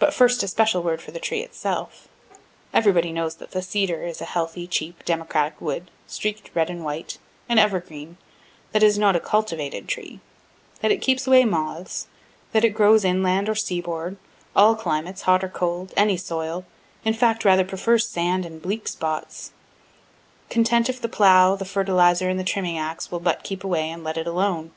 [0.00, 2.08] But first a special word for the tree itself:
[2.72, 7.18] everybody knows that the cedar is a healthy, cheap, democratic wood, streak'd red and white
[7.48, 8.16] an evergreen
[8.72, 10.18] that it is not a cultivated tree
[10.80, 12.08] that it keeps away moths
[12.50, 14.16] that it grows inland or seaboard,
[14.56, 16.64] all climates, hot or cold, any soil
[17.04, 19.52] in fact rather prefers sand and bleak side spots
[20.50, 24.02] content if the plough, the fertilizer and the trimming axe, will but keep away and
[24.02, 24.72] let it alone.